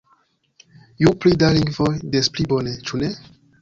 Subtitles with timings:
[1.03, 3.17] Ju pli da lingvoj, des pli bone, ĉu ne?